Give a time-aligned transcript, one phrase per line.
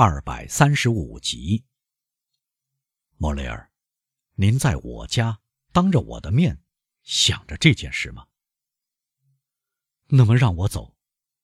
[0.00, 1.64] 二百三十五集。
[3.16, 3.72] 莫雷尔，
[4.36, 5.40] 您在我家
[5.72, 6.62] 当着我的面
[7.02, 8.28] 想着这件事吗？
[10.06, 10.94] 那么让我走，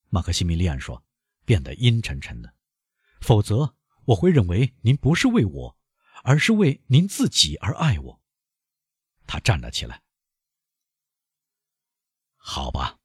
[0.08, 1.04] 马克西米利安说，
[1.44, 2.54] 变得阴沉沉的。
[3.20, 3.74] 否则
[4.04, 5.76] 我会认为您不是为我，
[6.22, 8.22] 而是为您自己而爱我。
[9.26, 10.00] 他站了起来。
[12.36, 13.00] 好吧，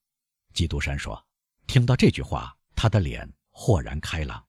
[0.53, 1.27] 基督山说。
[1.65, 4.47] 听到这句话，他的脸豁然开朗。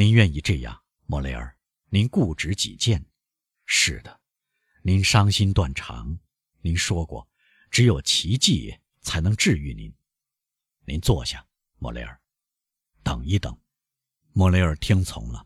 [0.00, 1.58] 您愿意这样，莫雷尔？
[1.88, 3.04] 您固执己见。
[3.66, 4.20] 是的，
[4.82, 6.20] 您伤心断肠。
[6.60, 7.28] 您说过，
[7.68, 9.92] 只有奇迹才能治愈您。
[10.84, 11.44] 您坐下，
[11.78, 12.16] 莫雷尔。
[13.02, 13.58] 等一等。
[14.32, 15.44] 莫雷尔听从了。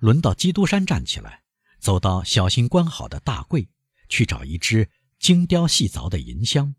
[0.00, 1.42] 轮到基督山站起来，
[1.78, 3.70] 走到小心关好的大柜，
[4.10, 6.74] 去找一只精雕细凿的银箱。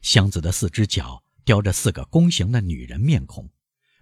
[0.00, 3.48] 箱子的四只脚雕着四个弓形的女人面孔，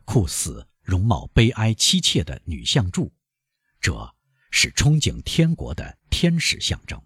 [0.06, 3.14] 酷似容貌悲哀凄切的女相柱。
[3.80, 4.12] 这
[4.50, 7.00] 是憧憬天国的天使象征。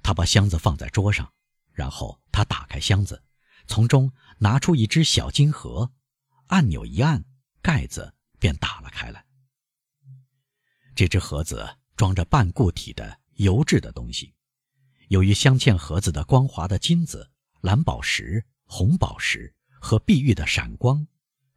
[0.00, 1.34] 他把箱子放在桌上，
[1.72, 3.20] 然后他打开箱子，
[3.66, 5.92] 从中拿出一只小金盒，
[6.46, 7.24] 按钮一按，
[7.60, 9.26] 盖子便打了开来。
[10.94, 14.32] 这只盒子装着半固体的油质的东西，
[15.08, 17.32] 由于镶嵌盒子的光滑的金子。
[17.62, 21.04] 蓝宝石、红宝石和碧玉的闪光，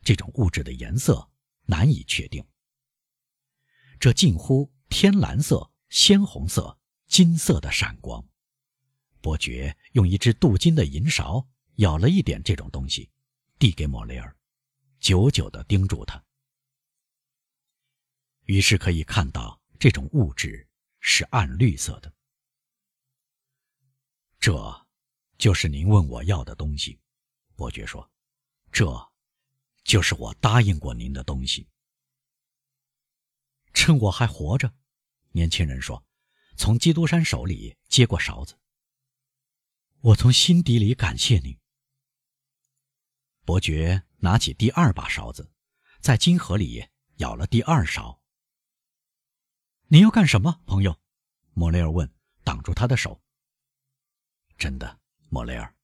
[0.01, 1.29] 这种物质的颜色
[1.65, 2.45] 难以确定。
[3.99, 8.25] 这近乎天蓝色、鲜红色、金色的闪光。
[9.21, 13.09] 伯爵用一只镀金的银勺舀了一点这种东西，
[13.57, 14.35] 递给莫雷尔，
[14.99, 16.23] 久久地盯住他。
[18.45, 20.67] 于是可以看到，这种物质
[20.99, 22.13] 是暗绿色的。
[24.39, 24.85] 这。
[25.37, 26.99] 就是您问我要的东西，
[27.55, 28.11] 伯爵说
[28.73, 28.85] ：“这，
[29.89, 31.67] 就是我答应过您的东西。”
[33.73, 34.71] 趁我还活着，
[35.31, 36.05] 年轻人说
[36.55, 38.59] ：“从基督山手里接过勺子。”
[40.01, 41.57] 我从心底里感谢你。
[43.43, 45.51] 伯爵拿起第二把勺子，
[46.01, 48.21] 在金盒里舀了第二勺。
[49.87, 50.95] 你要干什么，朋友？
[51.53, 52.13] 莫雷尔问，
[52.43, 53.19] 挡住他的手。
[54.55, 54.99] 真的。
[55.29, 55.75] 莫雷尔，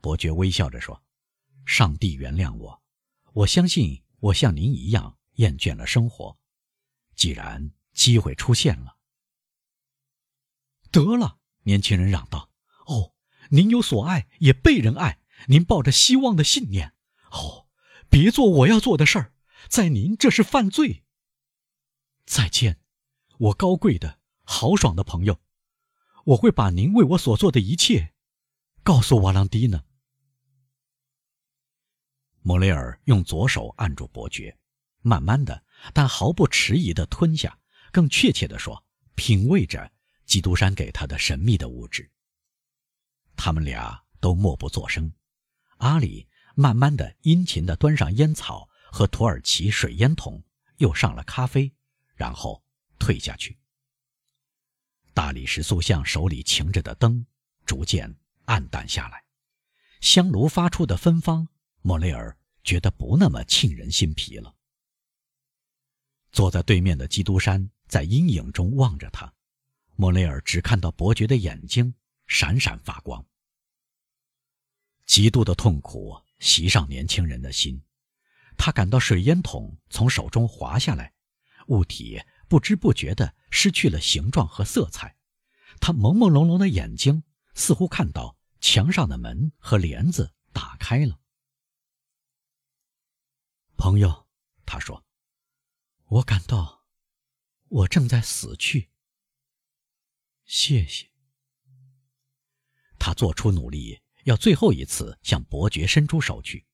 [0.00, 1.02] 伯爵微笑着说
[1.66, 2.82] ：“上帝原谅我，
[3.38, 6.38] 我相信我像您一样厌倦了生活。
[7.14, 8.96] 既然机会出现了，
[10.90, 12.50] 得了！”年轻人嚷道
[12.86, 13.14] ：“哦，
[13.50, 16.94] 您有所爱，也被人爱，您抱着希望的信念。
[17.30, 17.68] 哦，
[18.08, 19.34] 别做我要做的事儿，
[19.68, 21.04] 在您这是犯罪。
[22.26, 22.80] 再见，
[23.38, 25.40] 我高贵的豪爽的朋友，
[26.24, 28.14] 我会把您为我所做的一切。”
[28.82, 29.84] 告诉瓦朗蒂呢？
[32.42, 34.56] 莫雷尔用左手按住伯爵，
[35.02, 37.58] 慢慢的，但毫不迟疑的吞下，
[37.92, 38.84] 更确切的说，
[39.14, 39.90] 品味着
[40.24, 42.10] 基督山给他的神秘的物质。
[43.36, 45.12] 他们俩都默不作声。
[45.78, 50.42] 阿里慢慢的、殷勤的端上烟草和土耳其水烟筒，
[50.78, 51.72] 又上了咖啡，
[52.14, 52.64] 然后
[52.98, 53.58] 退下去。
[55.14, 57.26] 大理石塑像手里擎着的灯
[57.64, 58.18] 逐渐。
[58.44, 59.24] 暗淡下来，
[60.00, 61.48] 香炉发出的芬芳，
[61.82, 64.54] 莫雷尔觉得不那么沁人心脾了。
[66.32, 69.32] 坐在对面的基督山在阴影中望着他，
[69.96, 71.94] 莫雷尔只看到伯爵的眼睛
[72.26, 73.24] 闪闪发光。
[75.06, 77.82] 极度的痛苦袭上年轻人的心，
[78.56, 81.12] 他感到水烟筒从手中滑下来，
[81.68, 85.16] 物体不知不觉地失去了形状和色彩，
[85.80, 87.22] 他朦朦胧胧的眼睛
[87.54, 88.36] 似乎看到。
[88.60, 91.20] 墙上的门和帘子打开了。
[93.88, 94.28] 朋友，
[94.66, 95.02] 他说
[96.08, 96.84] ：“我感到
[97.68, 98.90] 我正在死去。”
[100.44, 101.08] 谢谢。
[102.98, 106.66] 他做出努力，要最后一次向伯爵伸出手去，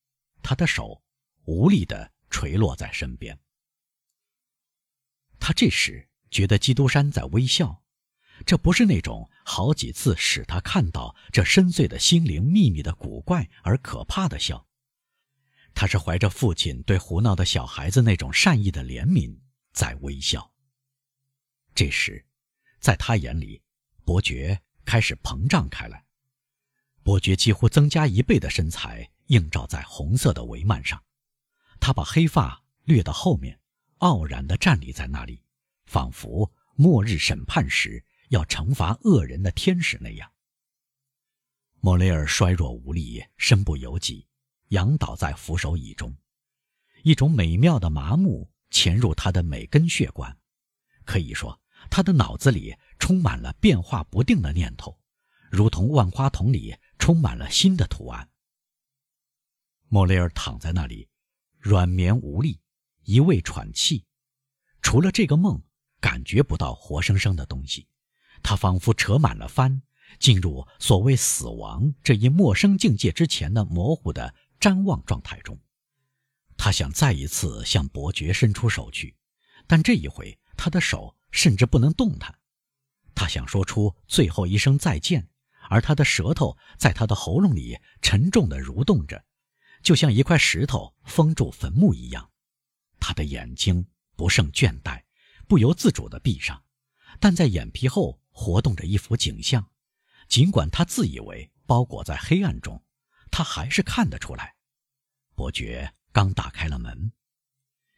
[0.42, 1.04] 他的手
[1.44, 3.38] 无力地垂落在身边。
[5.38, 7.84] 他这时觉得基督山在微笑。
[8.44, 14.66] 这不是那种好几次使他看到这深邃的心灵秘密的古怪而可怕的笑，
[15.74, 19.36] 他是怀着父亲对胡闹的小孩子那种善意的怜悯
[19.72, 20.52] 在微笑。
[21.74, 22.24] 这时，
[22.78, 23.60] 在他眼里，
[24.04, 26.04] 伯爵开始膨胀开来，
[27.02, 31.02] 伯爵几乎增加一倍的身材映照在红色的帷幔上，
[31.80, 33.60] 他把黑发掠到后面，
[33.98, 35.42] 傲然地站立在那里，
[35.86, 38.04] 仿佛末日审判时。
[38.30, 40.32] 要惩罚恶人的天使那样，
[41.78, 44.26] 莫雷尔衰弱无力，身不由己，
[44.68, 46.16] 仰倒在扶手椅中，
[47.02, 50.36] 一种美妙的麻木潜入他的每根血管，
[51.04, 54.98] 可以说，他的脑子里充满了变化不定的念头，
[55.50, 58.28] 如同万花筒里充满了新的图案。
[59.88, 61.08] 莫雷尔躺在那里，
[61.58, 62.60] 软绵无力，
[63.04, 64.04] 一味喘气，
[64.82, 65.62] 除了这个梦，
[66.00, 67.86] 感觉不到活生生的东西。
[68.42, 69.82] 他仿佛扯满了帆，
[70.18, 74.34] 进入所谓死亡这一陌生境界之前的模糊的
[74.64, 75.60] 瞻望状态中。
[76.56, 79.14] 他想再一次向伯爵伸出手去，
[79.66, 82.38] 但这一回他的手甚至不能动弹。
[83.14, 85.28] 他想说出最后一声再见，
[85.68, 89.22] 而他的舌头在他的喉咙里沉重地蠕动着。
[89.82, 92.30] 就像一块石头封住坟墓一样，
[92.98, 95.02] 他的眼睛不胜倦怠，
[95.46, 96.64] 不由自主地闭上，
[97.20, 99.68] 但在眼皮后活动着一幅景象。
[100.26, 102.82] 尽管他自以为包裹在黑暗中，
[103.36, 104.54] 他还是看得出来。
[105.34, 107.10] 伯爵刚打开了门，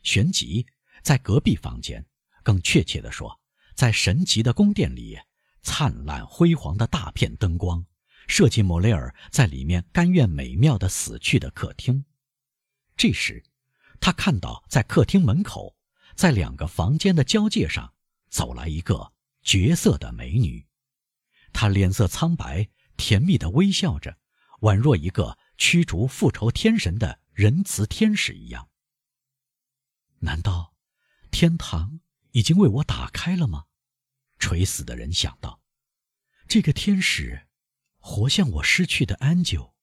[0.02, 0.66] 旋即
[1.02, 2.06] 在隔壁房间，
[2.42, 3.38] 更确切地说，
[3.74, 5.18] 在神奇的宫殿里，
[5.60, 7.84] 灿烂辉煌的大片灯光。
[8.26, 12.06] 设计莫雷尔在里面甘愿美妙的死去的客厅。
[12.96, 13.44] 这时，
[14.00, 15.76] 他看到在客厅门口，
[16.14, 17.92] 在两个房间的交界上，
[18.30, 19.12] 走来一个
[19.42, 20.66] 绝色的美女。
[21.52, 24.16] 她脸色苍白，甜蜜地微笑着，
[24.66, 28.68] 宛若一个驱逐复仇天神的仁慈天使一样。
[30.18, 30.74] 难道
[31.30, 32.00] 天堂
[32.32, 33.66] 已经为我打开了吗？
[34.40, 35.60] 垂死的人想到。
[36.48, 37.46] 这个天使。
[37.98, 39.74] 活像我失去的安久。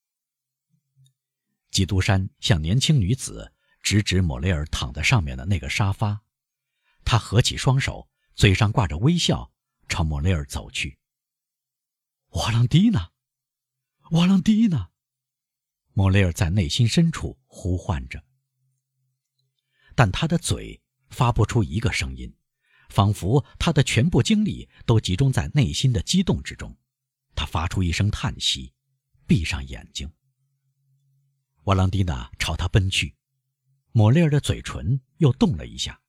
[1.72, 6.24] 基督山向年轻女子指指莫雷尔躺在上面的那个沙发，
[7.04, 9.52] 他合起双手，嘴上挂着微笑，
[9.90, 10.98] 朝莫雷尔走去。
[12.30, 13.12] 瓦朗蒂娜，
[14.14, 14.92] 瓦朗蒂娜，
[15.94, 18.24] 莫雷尔在内心深处呼唤着，
[19.96, 20.80] 但他的嘴
[21.10, 22.32] 发不出一个声音，
[22.90, 26.78] 仿佛他的全部精力都集中在内心的激动之中。
[27.34, 28.72] 他发出一声叹息，
[29.26, 30.08] 闭上眼睛。
[31.64, 33.16] 瓦朗蒂娜朝他奔去，
[33.94, 36.00] 莫雷尔的嘴唇又动了一下。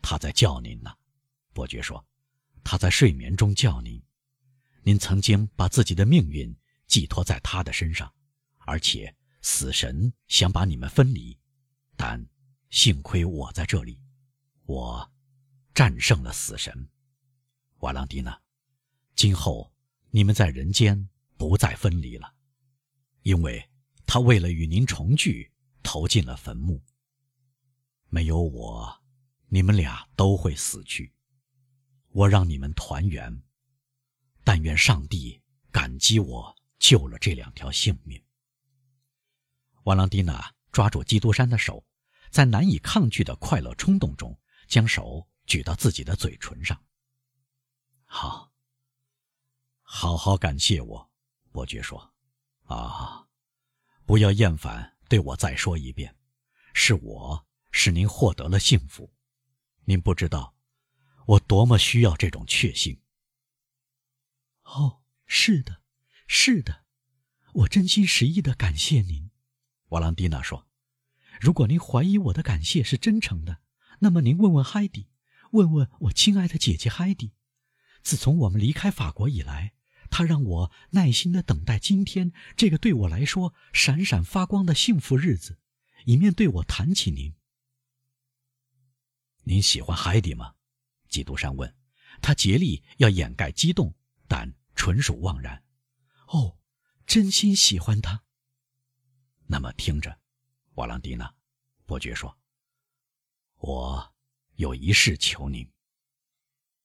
[0.00, 0.96] 他在叫您呢，
[1.52, 2.02] 伯爵说，
[2.64, 4.02] 他在睡眠中叫您。
[4.84, 6.54] 您曾经把自己的命运
[6.86, 8.12] 寄托在他的身上，
[8.58, 11.36] 而且死神想把你们分离，
[11.96, 12.24] 但
[12.70, 14.00] 幸亏我在这里，
[14.64, 15.12] 我
[15.74, 16.88] 战胜了死神。
[17.78, 18.40] 瓦朗蒂娜，
[19.14, 19.72] 今后。
[20.16, 22.32] 你们在人间不再分离了，
[23.22, 23.68] 因为
[24.06, 25.50] 他为了与您重聚，
[25.82, 26.80] 投进了坟墓。
[28.10, 29.02] 没有我，
[29.48, 31.12] 你们俩都会死去。
[32.10, 33.42] 我让你们团圆，
[34.44, 35.42] 但愿上帝
[35.72, 38.22] 感激我救了这两条性命。
[39.84, 41.84] 瓦朗蒂娜抓住基督山的手，
[42.30, 44.38] 在难以抗拒的快乐冲动中，
[44.68, 46.80] 将手举到自己的嘴唇上。
[48.04, 48.52] 好。
[49.86, 51.10] 好好感谢我，
[51.52, 52.14] 伯爵说
[52.66, 53.28] ：“啊，
[54.04, 56.16] 不要厌烦，对我再说一遍，
[56.72, 59.12] 是我使您获得了幸福。
[59.84, 60.56] 您不知道，
[61.26, 63.00] 我多么需要这种确信。”
[64.64, 65.82] 哦，是的，
[66.26, 66.84] 是的，
[67.52, 69.30] 我真心实意的感谢您，
[69.88, 70.68] 瓦朗蒂娜说
[71.40, 73.60] ：“如果您怀疑我的感谢是真诚的，
[74.00, 75.08] 那么您问问海蒂，
[75.52, 77.32] 问问我亲爱的姐姐海蒂。
[78.02, 79.72] 自从我们离开法国以来。”
[80.10, 85.58] 他让我耐心的等待今天这个对我来说闪闪发光的幸福日子，
[86.04, 87.34] 以面对我谈起您。
[89.42, 90.54] 您喜欢海蒂吗？
[91.08, 91.74] 基督山问。
[92.22, 93.96] 他竭力要掩盖激动，
[94.36, 95.62] 但纯属妄然。
[96.26, 96.58] 哦，
[97.06, 98.24] 真心喜欢他。
[99.46, 100.18] 那么听着，
[100.74, 101.32] 瓦朗蒂娜，
[101.86, 102.36] 伯爵说
[103.58, 104.12] ：“我
[104.56, 105.70] 有一事求您。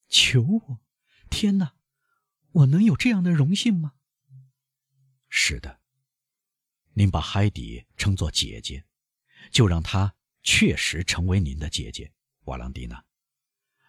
[0.09, 0.79] 求我？
[1.31, 1.73] 天哪！”
[2.53, 3.95] 我能有这样的荣幸吗？
[5.27, 5.81] 是的。
[6.93, 8.85] 您把海底称作姐姐，
[9.49, 12.13] 就让她确实成为您的姐姐，
[12.43, 13.03] 瓦朗蒂娜。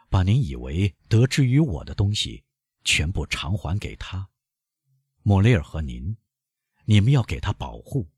[0.08, 2.46] 把您以为得之于我的东西，
[2.84, 4.30] 全部偿还给他。
[5.22, 6.16] 莫雷尔和您，
[6.84, 8.10] 你们要给他保护，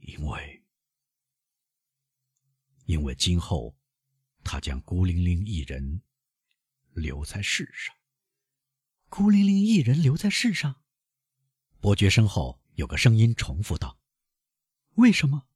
[0.00, 0.64] 因为，
[2.86, 3.76] 因为今后，
[4.42, 6.02] 他将孤零零一人
[6.92, 7.94] 留在世上。
[9.08, 10.82] 孤零零一人留在世上，
[11.80, 13.98] 伯爵身后有个声音重复道
[14.96, 15.46] ：“为什么？”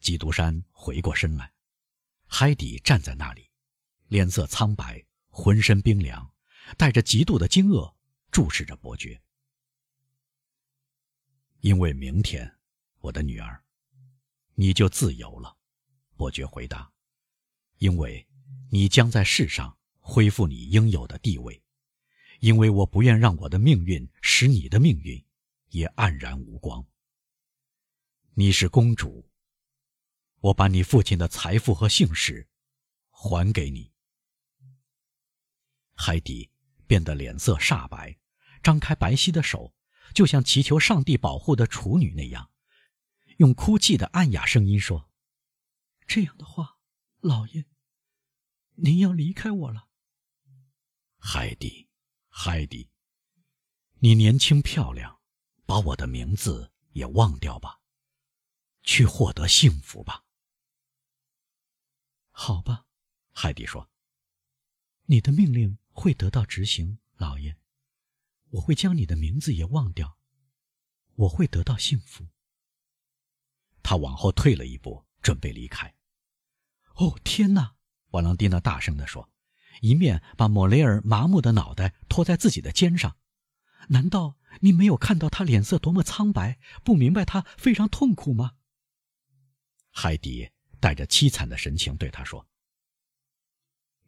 [0.00, 1.52] 基督山回过身来，
[2.26, 3.50] 海底站在那里，
[4.06, 6.31] 脸色苍白，浑身冰凉，
[6.76, 7.94] 带着极度的惊愕
[8.30, 9.22] 注视着伯爵。
[11.60, 12.58] 因为明天，
[12.98, 13.62] 我的女儿，
[14.54, 15.56] 你就自由了，
[16.16, 16.92] 伯爵回答
[17.78, 18.26] ：“因为
[18.70, 21.62] 你将在世上恢复你应有的地位，
[22.40, 25.24] 因为我不愿让我的命运使你的命运
[25.68, 26.84] 也黯然无光。
[28.34, 29.30] 你是公主，
[30.40, 32.48] 我把你父亲的财富和姓氏
[33.10, 33.92] 还给你。”
[35.94, 36.50] 海底
[36.92, 38.18] 变得脸色煞白，
[38.62, 39.74] 张开白皙的手，
[40.12, 42.50] 就像祈求上帝保护的处女那样，
[43.38, 45.10] 用哭泣的暗哑声音说
[46.06, 46.76] ：“这样的话，
[47.20, 47.64] 老爷，
[48.74, 49.88] 您要离开我了。”
[51.16, 51.88] 海蒂，
[52.28, 52.90] 海蒂，
[54.00, 55.18] 你年轻漂亮，
[55.64, 57.80] 把我的名字也忘掉吧，
[58.82, 60.26] 去获得幸福吧。
[62.32, 62.84] 好吧，
[63.30, 63.88] 海蒂说
[65.08, 67.56] ：“你的命令。”会得到执行，老爷。
[68.50, 70.18] 我会将你的名字也忘掉。
[71.14, 72.26] 我会得到幸福。
[73.82, 75.94] 他往后退了一步，准备离开。
[76.96, 77.76] 哦，天哪！
[78.10, 79.30] 瓦朗蒂娜大声地说，
[79.80, 83.16] 一面把莫雷尔麻木的脑袋托在自己的肩上。
[83.88, 88.56] 难道你没有看到他脸色多么苍白，不明白他非常痛苦吗？
[89.90, 92.46] 海迪带着凄惨的神情对他说：“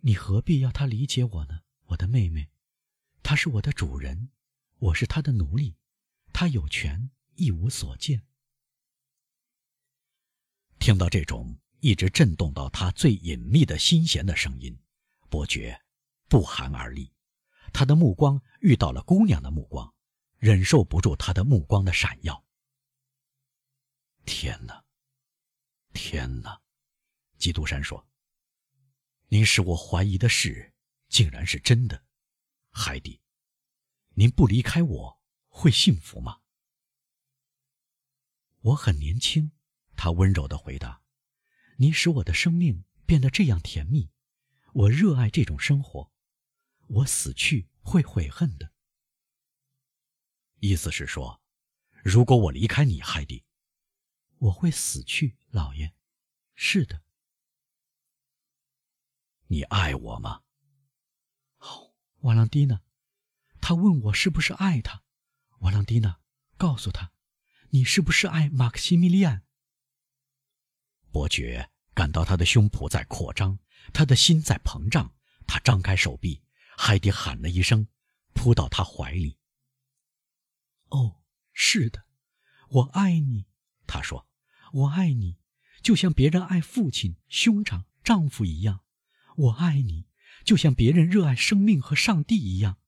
[0.01, 2.51] 你何必要他理解我呢？”我的妹妹，
[3.23, 4.31] 她是我的主人，
[4.79, 5.77] 我是她的奴隶，
[6.33, 8.27] 她有权一无所见。
[10.79, 14.79] 听到这种一直震动到他最隐秘的心弦的声音，
[15.31, 15.81] 伯爵
[16.29, 17.13] 不寒而栗，
[17.73, 19.95] 他的目光遇到了姑娘的目光，
[20.37, 22.45] 忍受不住他的目光的闪耀。
[24.27, 24.85] 天哪，
[25.93, 26.61] 天哪！
[27.39, 28.07] 基督山说
[29.29, 30.73] ：“您使我怀疑的事。”
[31.15, 32.05] 竟然是真的，
[32.71, 33.21] 海蒂，
[34.15, 36.41] 您不离开我会幸福吗？
[38.63, 39.53] 我很年轻，
[39.95, 41.05] 他温柔的回答。
[41.77, 44.11] 你使我的生命变得这样甜蜜，
[44.73, 46.11] 我热爱这种生活。
[46.89, 48.73] 我死去会悔恨的。
[50.59, 51.41] 意思是说，
[52.03, 53.45] 如果我离开你，海蒂，
[54.39, 55.95] 我会死去，老爷。
[56.57, 57.05] 是的。
[59.47, 60.41] 你爱我吗？
[62.25, 62.81] 瓦朗蒂娜，
[63.61, 65.03] 他问我是不是爱他。
[65.59, 66.21] 瓦朗蒂娜，
[66.57, 67.13] 告诉他，
[67.69, 69.43] 你是不是爱马克西米利安？
[71.13, 73.59] 伯爵感到他的胸脯在扩张，
[73.93, 75.15] 他的心在膨胀。
[75.47, 76.43] 他张开手臂，
[76.79, 77.87] 海蒂喊了一声，
[78.33, 79.39] 扑到他怀里。
[80.89, 81.21] 哦，
[81.53, 82.07] 是的，
[82.71, 83.45] 我爱你。
[83.87, 84.27] 他说
[84.73, 85.37] ：“我爱你，
[85.83, 88.81] 就像别人爱父亲、兄长、丈夫一样。
[89.37, 90.07] 我爱你。”
[90.45, 92.79] 就像别人热爱生命和上帝一样，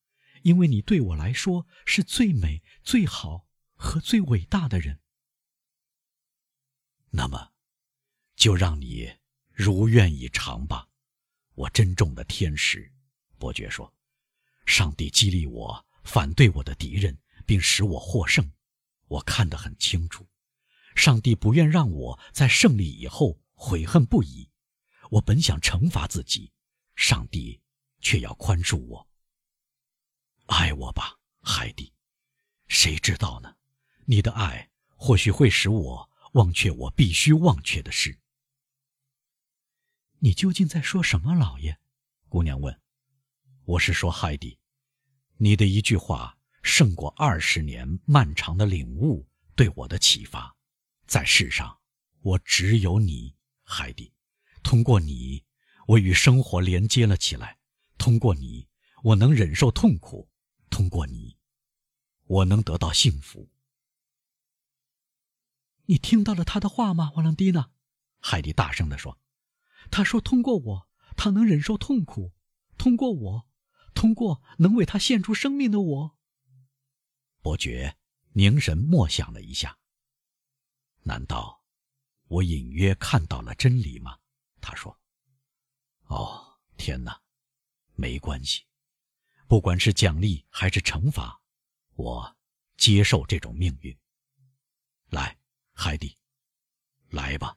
[0.43, 5.01] 因为你对我来说是最美、最好和最伟大的人。
[7.11, 7.53] 那么，
[8.37, 9.15] 就让你
[9.53, 10.89] 如愿以偿吧，
[11.55, 12.93] 我珍重的天使。
[13.39, 13.95] 伯爵说
[14.67, 18.53] ：“上帝激励我反对我的敌人，并使我获胜。
[19.09, 20.29] 我看得很清楚，
[20.95, 24.51] 上帝不愿让我在胜利以后悔恨不已。
[25.13, 26.53] 我本想惩罚自己。”
[26.97, 27.61] 上帝
[28.01, 29.09] 却要宽恕我。
[30.47, 31.93] 爱我吧，海蒂。
[32.67, 33.57] 谁知道呢？
[34.07, 38.19] 你的爱或许会使我忘却我必须忘却的事。
[40.19, 41.79] 你究竟在说什么，老爷？
[42.29, 42.81] 姑娘问。
[43.65, 44.59] 我是说，海蒂，
[45.37, 50.57] 你的一句话胜过二十年漫长的领悟对我的启发。
[51.07, 51.81] 在世上，
[52.21, 54.13] 我只有你，海蒂。
[54.63, 55.46] 通过你。
[55.87, 57.59] 我与生活连接了起来，
[57.97, 58.69] 通过你，
[59.05, 60.29] 我能忍受痛苦；
[60.69, 61.39] 通过你，
[62.25, 63.49] 我能得到幸福。
[65.85, 67.71] 你听到了他的话吗，瓦朗蒂娜？
[68.19, 69.21] 海蒂大声地说
[69.93, 72.33] ：“他说，通过我，他能忍受痛苦；
[72.77, 73.49] 通过我，
[73.95, 76.19] 通过能为他献出生命的我。”
[77.41, 77.97] 伯爵
[78.33, 79.79] 凝神默想了一下。
[81.05, 81.63] 难道
[82.27, 84.19] 我隐约看到了真理吗？
[84.61, 84.99] 他说。
[86.07, 87.21] 哦，天哪！
[87.95, 88.65] 没关系，
[89.49, 91.41] 不管是奖励还是惩罚，
[91.95, 92.37] 我
[92.77, 93.97] 接受这种命运。
[95.09, 95.39] 来，
[95.73, 96.17] 海蒂，
[97.09, 97.57] 来吧。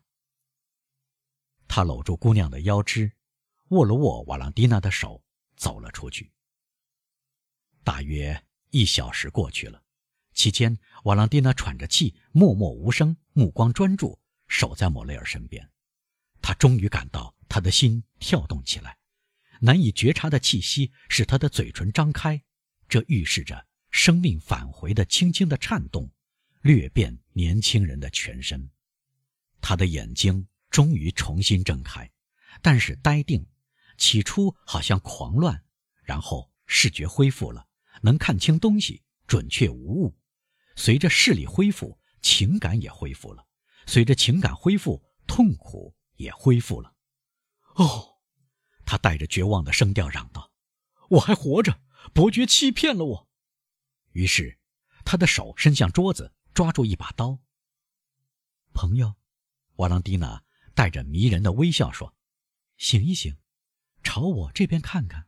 [1.68, 3.12] 他搂住姑娘的腰肢，
[3.70, 5.22] 握了握瓦朗蒂娜的手，
[5.56, 6.32] 走了出去。
[7.84, 9.84] 大约一小时过去了，
[10.34, 15.70] 期间瓦朗蒂娜喘着气，默默无声，目光专注，守在莫雷尔身边。
[16.42, 17.36] 他终于感到。
[17.52, 18.96] 他的心跳动起来，
[19.62, 22.44] 难以觉察的气息使他的嘴唇张开，
[22.88, 26.12] 这预示着生命返回的轻轻的颤动，
[26.62, 28.70] 掠遍年轻人的全身。
[29.60, 32.12] 他的眼睛终于重新睁开，
[32.62, 33.44] 但是呆定。
[33.98, 35.64] 起初好像狂乱，
[36.04, 37.68] 然后视觉恢复了，
[38.04, 40.16] 能看清东西，准确无误。
[40.76, 43.48] 随着视力恢复，情感也恢复了。
[43.88, 46.94] 随着情感恢复，痛苦也恢复了。
[47.76, 48.18] 哦，
[48.86, 50.52] 他带着绝望的声调嚷道
[51.12, 51.82] ：“我还活着，
[52.14, 53.30] 伯爵欺骗了我。”
[54.12, 54.60] 于是，
[55.06, 57.40] 他的手伸向桌子，抓住一把刀。
[58.74, 59.16] 朋友，
[59.78, 60.44] 瓦朗蒂娜
[60.76, 62.14] 带着迷人的微笑说
[62.78, 63.38] ：“醒一醒。”
[64.04, 65.28] 朝我这边看看。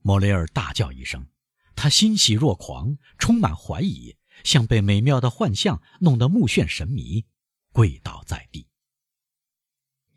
[0.00, 1.28] 莫雷尔大叫一声，
[1.76, 7.26] 他欣喜若狂，充满怀疑，像被美妙的幻象弄得目眩神迷，
[7.72, 8.69] 跪倒在地。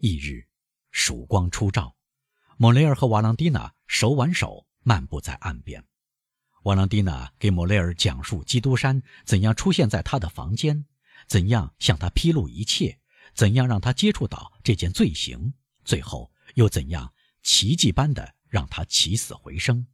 [0.04, 0.50] 翌日，
[0.92, 1.96] 曙光初照，
[2.58, 5.82] 莫雷尔和瓦朗蒂娜手挽手漫步在岸边。
[6.64, 10.86] 瓦朗蒂娜给莫雷尔讲述基督山怎样出现在他的房间，
[11.26, 13.00] 怎样向他披露一切，
[13.34, 15.54] 怎样让他接触到这件罪行，
[15.86, 16.30] 最后。
[16.56, 19.88] 又怎样奇迹般的让他起死回生，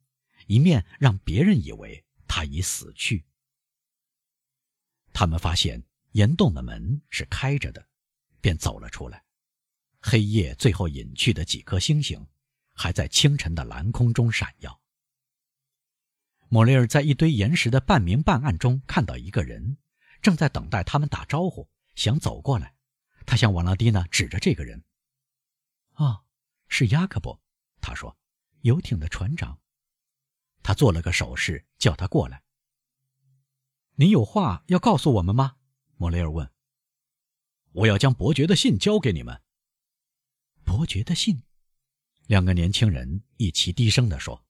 [0.48, 3.24] 一面让别人以为他已死去。
[5.14, 7.88] 他们发现岩洞的门是开着的，
[8.42, 9.24] 便走了出来。
[10.02, 12.28] 黑夜最后隐去的几颗星星，
[12.74, 14.82] 还在清晨的蓝空中闪耀。
[16.48, 19.78] 莫雷尔在一堆岩石的半明半暗中看到一个人，
[20.22, 22.76] 正在等待他们打招呼，想走过来。
[23.26, 24.84] 他向瓦拉蒂娜指着这个人
[25.94, 26.24] ：“啊。”
[26.72, 27.40] 是雅克布，
[27.82, 28.16] 他说
[28.62, 29.60] ：“游艇的船长。”
[30.62, 32.44] 他做了个手势，叫他过来。
[33.96, 35.56] 你有话要告诉我们吗？
[35.98, 36.52] 莫雷尔问。
[37.74, 39.42] “我要将伯爵的信交给你们。”
[40.70, 41.42] 伯爵的信，
[42.28, 44.46] 两个年轻人一齐低声地说：“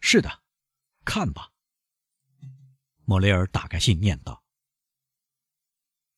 [0.00, 0.42] 是的，
[1.04, 1.52] 看吧。”
[3.04, 4.42] 莫雷尔打开信，念道：“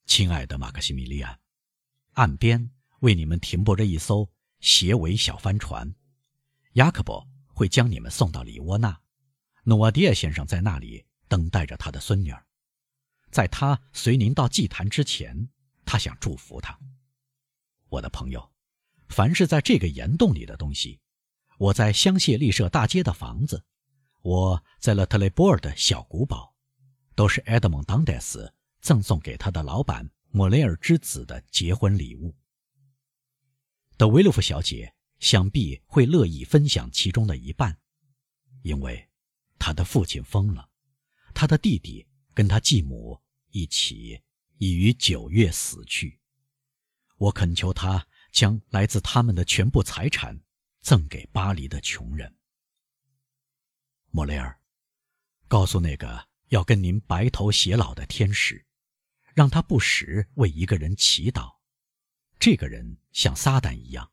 [0.06, 1.40] 亲爱的马克西米利安，
[2.12, 4.30] 岸边为你们停泊着一艘。”
[4.60, 5.96] 斜尾小帆船，
[6.74, 9.00] 雅克伯会将你们送到里窝纳。
[9.64, 12.46] 努瓦迪亚先生在那里等待着他的孙女儿。
[13.32, 15.48] 在他随您到祭坛之前，
[15.84, 16.78] 他想祝福他。
[17.88, 18.52] 我的朋友，
[19.20, 20.98] 凡是在这个岩洞里的东西，
[21.58, 23.62] 我在香榭丽舍大街的房子，
[24.22, 26.54] 我在勒特雷波尔的小古堡，
[27.14, 32.34] 都是埃德蒙·当戴斯赠送给他的老板莫雷尔之子的结婚礼物。
[33.98, 37.76] 德维洛夫小姐想必会乐意分享其中的一半，
[38.62, 39.06] 因为
[39.58, 40.66] 她的父亲疯了，
[41.34, 44.18] 她的弟弟跟他继母一起
[44.56, 46.18] 已于九月死去。
[47.18, 50.40] 我恳求他将来自他们的全部财产
[50.80, 52.34] 赠给巴黎的穷人。
[54.10, 54.60] 莫雷尔，
[55.46, 58.66] 告诉那个要跟您白头偕老的天使，
[59.34, 61.58] 让他不时为一个人祈祷。
[62.38, 64.10] 这个人像撒旦一样，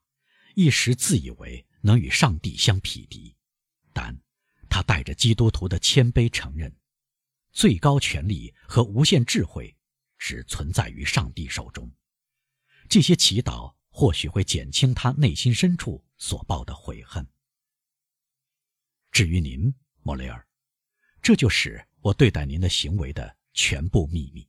[0.53, 3.36] 一时自以为能与上帝相匹敌，
[3.93, 4.19] 但
[4.69, 6.75] 他带着基督徒的谦卑承认，
[7.51, 9.75] 最高权力和无限智慧
[10.17, 11.89] 只存在于上帝手中。
[12.89, 17.27] 这些祈祷或许会减轻他内心深处所抱的悔恨。
[19.12, 20.47] 至于您，莫雷尔，
[21.19, 24.47] 这就是我对待您的行为的全部秘密。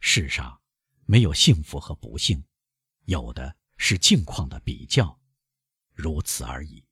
[0.00, 0.60] 世上
[1.06, 2.44] 没有幸福和不幸。
[3.04, 5.20] 有的是境况的比较，
[5.92, 6.84] 如此而已。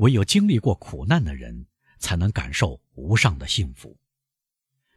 [0.00, 1.66] 唯有经历过苦难的人，
[1.98, 3.98] 才能感受无上的幸福。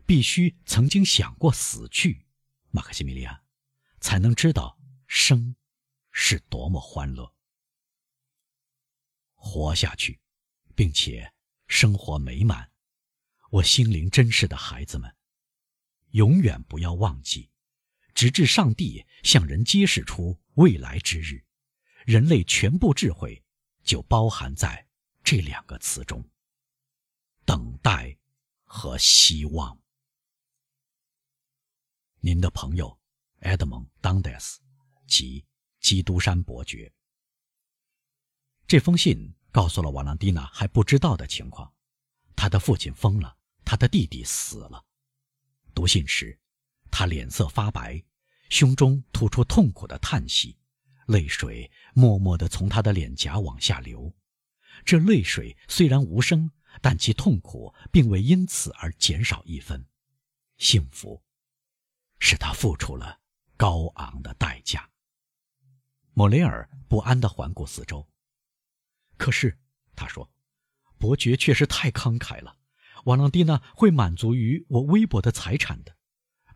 [0.05, 2.25] 必须曾经想过死去，
[2.71, 3.41] 马克西米利安，
[4.01, 4.77] 才能知道
[5.19, 5.53] 生
[6.11, 7.35] 是多么欢乐。
[9.35, 10.17] 活下去，
[10.75, 11.33] 并且
[11.67, 12.71] 生活美满，
[13.51, 15.13] 我心灵真实的孩子们，
[16.11, 17.51] 永远不要忘记。
[18.15, 21.45] 直至上帝向人揭示出未来之日，
[22.05, 23.43] 人类全部智慧
[23.83, 24.87] 就包含在
[25.21, 26.27] 这两个词中：
[27.45, 28.17] 等待
[28.63, 29.77] 和希望。
[32.21, 32.99] 您的朋友，
[33.41, 34.61] 埃德蒙·当戴斯，
[35.09, 35.43] 及
[35.81, 36.89] 基督山伯爵。
[38.67, 41.73] 这封信告诉了瓦朗蒂娜还不知道的情况：
[42.35, 44.85] 他的父亲疯了，他的弟弟死了。
[45.73, 46.39] 读信时，
[46.91, 48.01] 他脸色发白。
[48.49, 50.57] 胸中吐出痛苦的叹息，
[51.05, 54.11] 泪水默默地从他的脸颊往下流。
[54.83, 56.49] 这泪水虽然无声，
[56.81, 59.85] 但其痛苦并未因此而减少一分。
[60.57, 61.23] 幸福，
[62.19, 63.19] 使他付出了
[63.55, 64.89] 高昂的代价。
[66.13, 68.07] 莫雷尔不安地环顾四周。
[69.17, 69.59] 可是，
[69.95, 70.31] 他说
[70.97, 72.57] ：“伯爵确实太慷慨了，
[73.05, 75.97] 瓦朗蒂娜会满足于我微薄的财产的。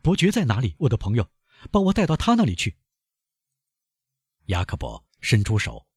[0.02, 1.30] 伯爵在哪里，我的朋友？”
[1.72, 2.78] 把我带到他那里去。
[4.48, 5.88] 雅克伯伸出手，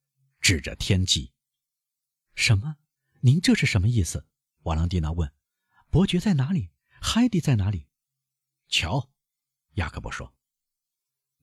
[0.41, 1.33] 指着天际。
[2.37, 2.77] 什么？
[3.19, 4.29] 您这是什么意思？
[4.63, 5.33] 瓦朗蒂娜问。
[5.91, 6.71] 伯爵在哪里？
[7.01, 7.89] 海蒂在哪里？
[8.69, 9.11] 瞧，
[9.75, 10.33] 雅各伯说。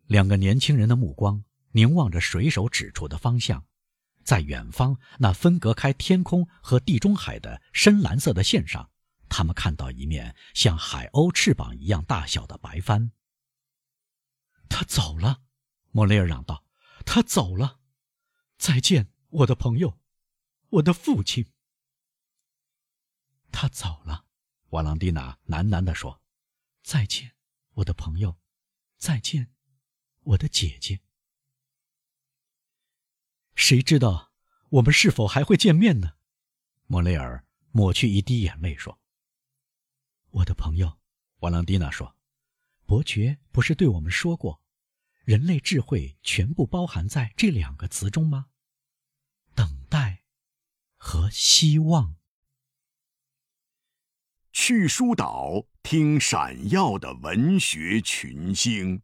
[0.05, 3.67] 两个年轻人的目光凝望着水手指出的方向，
[4.23, 8.89] 在远方那分隔开天空和地中海的深蓝色的线上，
[9.29, 13.11] 他们看到一面像海鸥翅膀一样大小的白帆。
[14.69, 15.41] 他走了，
[15.91, 16.65] 莫雷尔嚷道
[17.05, 17.79] ：“他走了，
[18.57, 19.99] 再见，我的朋友，
[20.69, 21.51] 我的父亲。”
[23.51, 24.25] 他走了，
[24.69, 26.21] 瓦朗蒂娜喃喃地说
[26.81, 27.35] ：“再见，
[27.73, 28.39] 我的朋友，
[28.97, 29.51] 再见，
[30.21, 31.01] 我的姐姐。
[33.55, 34.31] 谁知道
[34.69, 36.13] 我们是否还会见面呢？”
[36.87, 38.99] 莫雷尔抹去一滴眼泪说
[40.31, 40.99] ：“我的朋友。”
[41.41, 42.15] 瓦朗蒂娜说
[42.85, 44.61] ：“伯爵不是对我们说过，
[45.23, 48.47] 人类智慧全部包含在这两个词中吗？
[49.53, 50.23] 等待
[50.95, 52.15] 和希望。”
[54.53, 59.01] 去书岛听闪耀的文学群星。